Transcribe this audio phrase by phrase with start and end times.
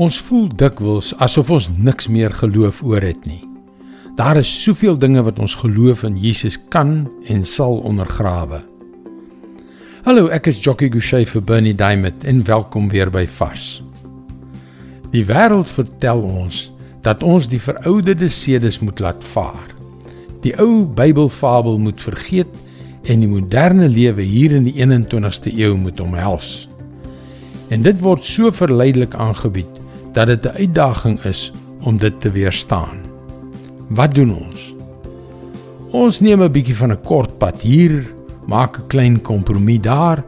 [0.00, 3.42] Ons voel dikwels asof ons niks meer geloof oor het nie.
[4.16, 8.62] Daar is soveel dinge wat ons geloof in Jesus kan en sal ondergrawe.
[10.06, 13.82] Hallo, ek is Jockey Gouchee vir Bernie Diamond en welkom weer by Vars.
[15.12, 16.70] Die wêreld vertel ons
[17.04, 19.76] dat ons die verouderde sedes moet laat vaar.
[20.40, 22.48] Die ou Bybelfabel moet vergeet
[23.04, 26.64] en die moderne lewe hier in die 21ste eeu moet omhels.
[27.68, 29.81] En dit word so verleidelik aangebied
[30.12, 33.00] dat dit 'n uitdaging is om dit te weerstaan.
[33.88, 34.74] Wat doen ons?
[35.90, 38.14] Ons neem 'n bietjie van 'n kort pad hier,
[38.46, 40.24] maak 'n klein kompromie daar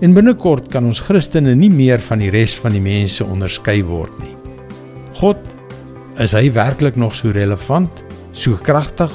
[0.00, 4.18] en binnekort kan ons Christene nie meer van die res van die mense onderskei word
[4.18, 4.36] nie.
[5.14, 5.38] God,
[6.18, 7.90] is hy werklik nog so relevant,
[8.32, 9.10] so kragtig,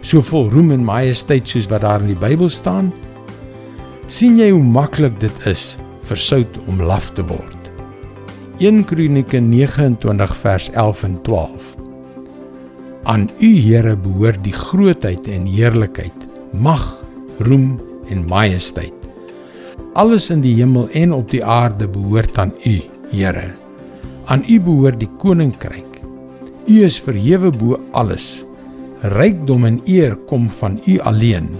[0.00, 2.92] so vol roem en majesteit soos wat daar in die Bybel staan?
[4.06, 5.74] sien jy hoe maklik dit is
[6.06, 7.55] vir sout om laf te word?
[8.56, 11.74] 1 Kronieke 29 vers 11 en 12.
[13.04, 16.24] Aan U Here behoort die grootheid en heerlikheid,
[16.56, 16.86] mag,
[17.44, 17.76] roem
[18.08, 18.96] en majesteit.
[19.92, 22.80] Alles in die hemel en op die aarde behoort aan U,
[23.12, 23.50] Here.
[24.24, 26.00] Aan U behoort die koninkryk.
[26.64, 28.46] U is verhewe bo alles.
[29.04, 31.52] Rykdom en eer kom van U alleen,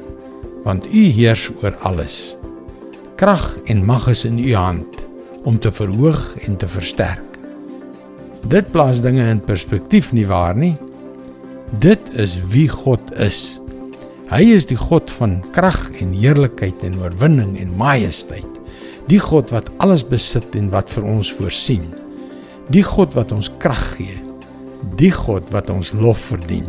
[0.64, 2.38] want U heers oor alles.
[3.20, 5.05] Krag en mag is in U hand
[5.46, 7.38] om te verhoog en te versterk.
[8.50, 10.74] Dit plaas dinge in perspektief nie waar nie?
[11.82, 13.60] Dit is wie God is.
[14.30, 18.60] Hy is die God van krag en heerlikheid en oorwinning en majesteit.
[19.06, 21.86] Die God wat alles besit en wat vir ons voorsien.
[22.74, 24.18] Die God wat ons krag gee.
[24.98, 26.66] Die God wat ons lof verdien.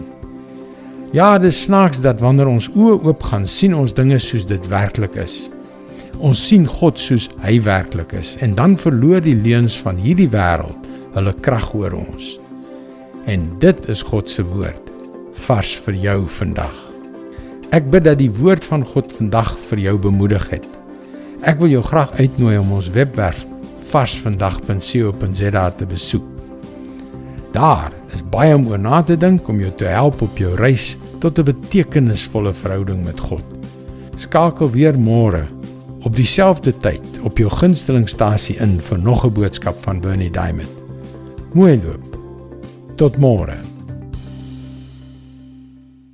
[1.15, 5.15] Ja, dit snaaks dat wanneer ons oë oop gaan, sien ons dinge soos dit werklik
[5.17, 5.47] is.
[6.17, 10.87] Ons sien God soos hy werklik is en dan verloor die leuns van hierdie wêreld
[11.13, 12.37] hulle krag oor ons.
[13.29, 14.89] En dit is God se woord
[15.45, 16.73] vars vir jou vandag.
[17.75, 20.65] Ek bid dat die woord van God vandag vir jou bemoedig het.
[21.45, 23.43] Ek wil jou graag uitnooi om ons webwerf
[23.91, 26.25] varsvandag.co.za te besoek.
[27.53, 30.95] Daar is baie om oor na te dink om jou te help op jou reis
[31.21, 33.45] tot 'n betekenisvolle verhouding met God.
[34.17, 35.45] Skakel weer môre
[36.07, 40.71] op dieselfde tyd op jou gunstelingstasie in vir nog 'n boodskap van Bernie Diamond.
[41.51, 42.17] Mooi loop.
[42.95, 43.66] Tot môre.